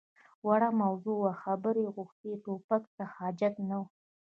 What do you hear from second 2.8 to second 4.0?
ته حاجت نه و.